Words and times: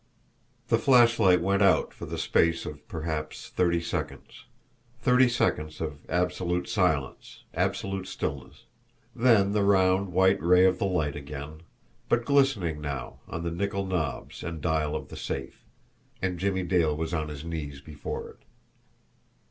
The 0.69 0.79
flashlight 0.79 1.41
went 1.41 1.61
out 1.61 1.93
for 1.93 2.07
the 2.07 2.17
space 2.17 2.65
of 2.65 2.87
perhaps 2.87 3.49
thirty 3.49 3.79
seconds 3.81 4.45
thirty 4.99 5.29
seconds 5.29 5.79
of 5.79 5.99
absolute 6.09 6.67
silence, 6.67 7.43
absolute 7.53 8.07
stillness 8.07 8.65
then 9.15 9.51
the 9.51 9.61
round, 9.61 10.11
white 10.11 10.41
ray 10.41 10.65
of 10.65 10.79
the 10.79 10.87
light 10.87 11.15
again, 11.15 11.61
but 12.09 12.25
glistening 12.25 12.81
now 12.81 13.19
on 13.27 13.43
the 13.43 13.51
nickel 13.51 13.85
knobs 13.85 14.43
and 14.43 14.59
dial 14.59 14.95
of 14.95 15.09
the 15.09 15.15
safe 15.17 15.63
and 16.19 16.39
Jimmie 16.39 16.63
Dale 16.63 16.97
was 16.97 17.13
on 17.13 17.29
his 17.29 17.45
knees 17.45 17.79
before 17.79 18.27
it. 18.31 18.39